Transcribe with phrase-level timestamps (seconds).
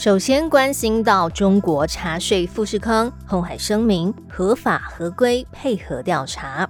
[0.00, 6.66] 首先关心到中国查税富士康，红海声明合法合规配合调查。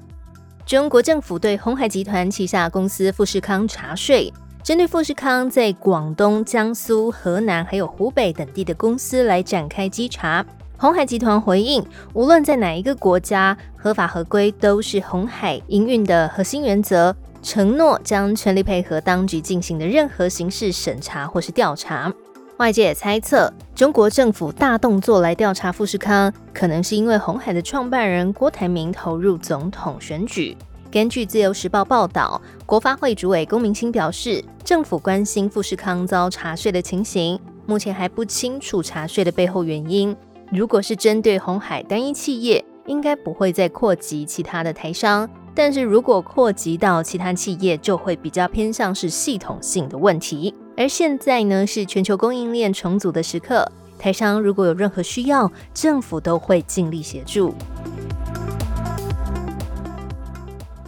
[0.66, 4.32] 中国政府对红海集团旗下公司富士康查税，
[4.64, 10.44] 针对富士康在广东、江苏、河南还有湖北等地的公司来展开稽查。
[10.76, 22.12] 红海集团回应，无论在哪一个国家，合法合规都是红海营运的核心原则，承诺将全力配合当局进行的任何形式审查或是调查。
[22.60, 30.54] 外界也猜测，中国政府大动作来调查富士康，可能是因为红海的创办人郭台铭投入总统选举。
[30.90, 40.14] 根据自由时报报道，国发会主委龚明鑫表示，政府关心富士康遭查税的情形，目前还不清楚查税的背后原因。
[40.52, 50.54] 如果是针对红海单一企业，应该不会再扩及其他的台商；但是如果扩及到其他企业，就会比较偏向是系统性的问题。
[50.80, 57.54] 而现在呢，是全球供应链重组的时刻，台商如果有任何需要，政府都会尽力协助。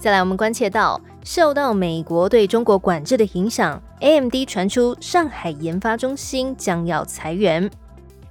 [0.01, 7.71] 再来，我们关切到，受到美国对中国管制的影响，AMD 传出上海研发中心将要裁员。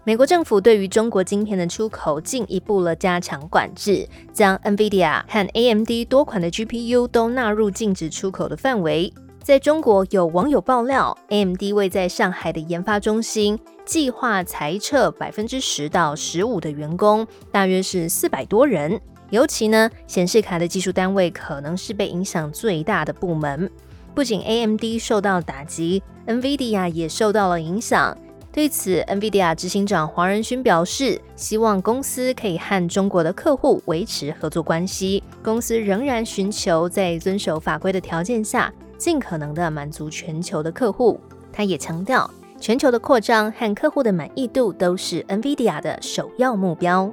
[0.04, 9.14] 美国政府对于中国晶片的出口进一步了加强管制，将 NVIDIA 和 AMD 多款的 GPU 都纳入禁止出口的范围。
[9.44, 19.02] 在中国，有网友爆料，AMD 位在上海的研发中心计划裁撤百分之十到十五的员工，大约是四百多人。
[19.32, 23.68] 尤其呢，显示卡的技术单位可能是被影响最大的部门。
[24.14, 28.16] 不仅 AMD 受到打击，NVIDIA 也受到了影响。
[28.52, 35.24] 对此，NVIDIA 执行长黄仁勋表示，希望公司可以和中国的客户维持合作关系。
[35.42, 38.72] 公司仍然寻求在遵守法规的条件下。
[39.02, 41.20] 尽可能的满足全球的客户，
[41.52, 42.30] 他也强调，
[42.60, 47.12] 全球的扩张和客户的满意度都是 NVIDIA 的首要目标。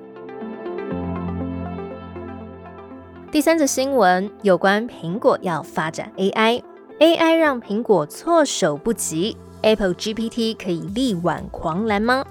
[3.33, 12.23] 第三则新闻有关苹果要发展 AI，AI 让苹果措手不及，Apple GPT 可以力挽狂澜吗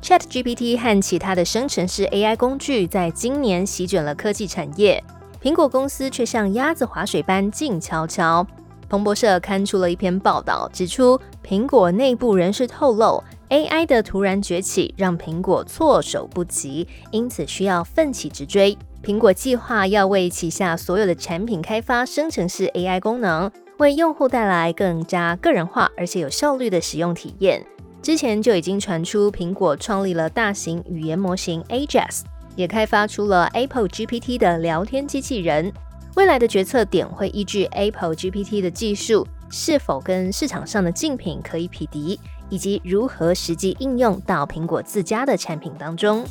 [0.00, 5.02] ？Chat GPT 和其他的生成式 AI 工具在今年席卷了科技产业，
[5.42, 8.46] 苹果公司却像鸭子划水般静悄悄。
[8.88, 18.78] 彭博社刊出了一篇报道，指出苹果内部人士透露，AI 的突然崛起让苹果措手不及，因此需要奋起直追。
[19.02, 27.64] 苹果计划要为旗下所有的产品开发生成式 AI 功能，为用户带来更加个人化而且有效率的使用体验。
[28.02, 32.20] 之前就已经传出苹果创立了大型语言模型 Ajax，
[32.54, 35.72] 也开发出了 Apple GPT 的聊天机器人。
[36.16, 42.18] 未来的决策点会依据 Apple GPT 的技术是否跟市场上的竞品可以匹敌，
[42.48, 46.24] 以及如何实际应用到苹果自家的产品当中。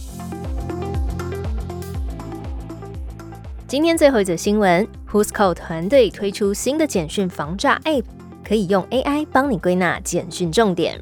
[3.68, 8.06] 今天最后一则新闻，Whoscall 团队推出新的简讯防诈 App，
[8.44, 11.00] 可以用 AI 帮你归纳简讯重点。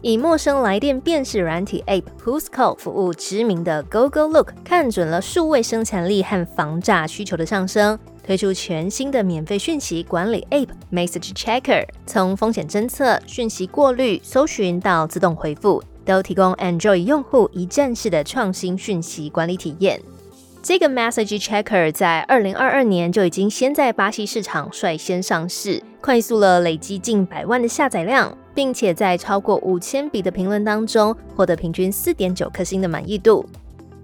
[0.00, 7.98] 以陌生来电辨识软体 App Whoscall 服务知名的 GoGoLook，看准了数位生产力和防诈需求的上升。
[8.24, 20.00] 推出全新的免费讯息管理 App Message Checker，从风险侦测、讯息过滤、搜寻到自动回复，都提供 Android 用户一站式的创新讯息管理体验。
[20.62, 33.44] 这个 Message Checker 在二零二二年就已经先在巴西市场率先上市，快速了累积近百万的下载量，并且在超过五千笔的评论当中获得平均四点九颗星的满意度。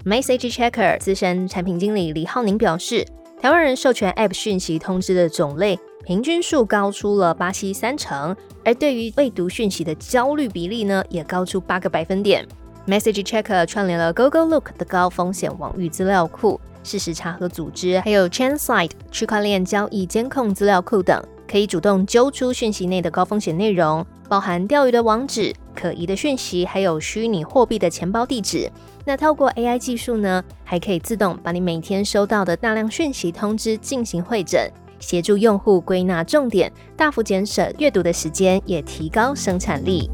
[0.05, 3.06] Message Checker 资深产品经理李浩宁表示。
[3.40, 12.44] 台湾人授权 App 讯息通知的种类平均数高出了巴西三成，而对于未读讯息的焦虑比例呢，也高出八个百分点。
[12.87, 25.55] Message Checker 串联了 Google Look 的高风险网域资料库、事实查核组织，还有 Chainsight 区块链交易监控资料库等，可以主动揪出讯息内的高风险内容，包含钓鱼的网址。
[25.75, 28.71] 可疑的讯息，还有虚拟货币的钱包地址。
[29.05, 40.11] 那透过 AI 技术呢，还可以自动把你每天收到的大量讯息通知进行会诊，协助用户归纳重点，大幅减省阅读的时间，也提高生产力。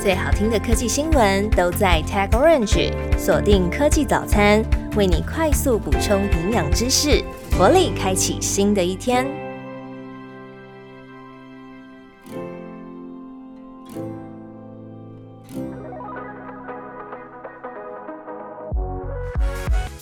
[0.00, 4.62] 最好听的科技新闻都在 Tag Orange，锁定科技早餐，
[4.96, 7.22] 为你快速补充营养知识，
[7.56, 9.24] 活力开启新的一天。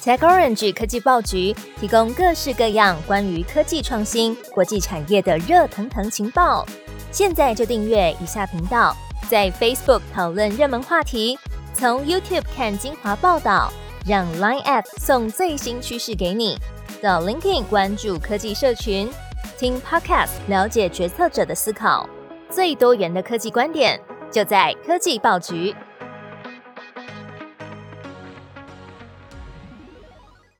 [0.02, 6.66] TechOrange 科技报局提供各式各样关于科技创新、国际产业的热腾腾情报，
[7.10, 8.96] 现在就订阅以下频道。
[9.28, 11.38] 在 Facebook 讨论热门话题，
[11.74, 13.70] 从 YouTube 看精华报道，
[14.06, 16.56] 让 Line App 送最新趋势给你。
[17.02, 19.10] 到 LinkedIn 关注科技社群，
[19.58, 22.08] 听 Podcast 了解决策者的思考，
[22.48, 24.00] 最多元的科技观点
[24.30, 25.74] 就在科技报局。